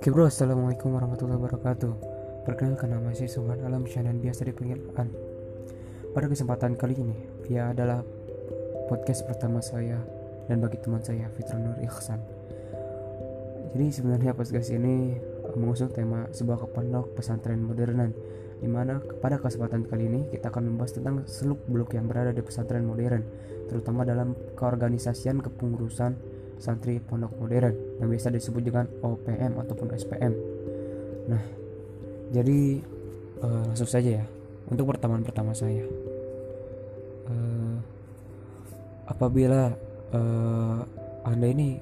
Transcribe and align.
Oke 0.00 0.08
bro, 0.08 0.24
Assalamualaikum 0.24 0.96
warahmatullahi 0.96 1.36
wabarakatuh. 1.36 1.92
Perkenalkan 2.48 2.88
nama 2.88 3.12
saya 3.12 3.28
Subhan 3.28 3.60
Alam 3.60 3.84
Syanan 3.84 4.16
biasa 4.16 4.48
dipanggil 4.48 4.80
An. 4.96 5.12
Pada 6.16 6.24
kesempatan 6.24 6.72
kali 6.72 6.96
ini, 6.96 7.20
dia 7.44 7.68
adalah 7.68 8.00
podcast 8.88 9.28
pertama 9.28 9.60
saya 9.60 10.00
dan 10.48 10.64
bagi 10.64 10.80
teman 10.80 11.04
saya 11.04 11.28
Fitra 11.36 11.60
Nur 11.60 11.76
Ikhsan 11.84 12.16
Jadi 13.76 13.86
sebenarnya 13.92 14.32
podcast 14.32 14.72
ini 14.72 15.20
mengusung 15.52 15.92
tema 15.92 16.32
sebuah 16.32 16.72
pondok 16.72 17.12
pesantren 17.20 17.60
modernan 17.60 18.16
di 18.56 18.72
mana 18.72 19.04
pada 19.20 19.36
kesempatan 19.36 19.84
kali 19.84 20.08
ini 20.08 20.32
kita 20.32 20.48
akan 20.48 20.72
membahas 20.72 20.96
tentang 20.96 21.28
seluk 21.28 21.60
beluk 21.68 21.92
yang 21.92 22.08
berada 22.08 22.32
di 22.32 22.40
pesantren 22.40 22.88
modern 22.88 23.20
terutama 23.68 24.08
dalam 24.08 24.32
keorganisasian 24.56 25.44
kepengurusan 25.44 26.16
santri 26.60 27.00
pondok 27.00 27.32
modern 27.40 27.72
yang 27.98 28.08
biasa 28.12 28.28
disebut 28.30 28.62
dengan 28.62 28.84
OPM 29.00 29.56
ataupun 29.56 29.88
SPM. 29.96 30.32
Nah, 31.32 31.42
jadi 32.30 32.78
uh, 33.40 33.64
langsung 33.72 33.88
saja 33.88 34.22
ya 34.22 34.24
untuk 34.68 34.92
pertemuan 34.92 35.24
pertama 35.24 35.56
saya. 35.56 35.82
Uh, 37.26 37.80
apabila 39.08 39.72
uh, 40.12 40.78
anda 41.24 41.48
ini 41.48 41.80